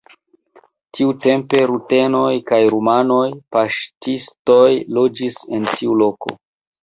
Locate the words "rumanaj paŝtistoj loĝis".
2.75-5.37